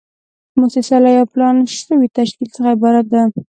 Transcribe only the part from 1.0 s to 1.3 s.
له یو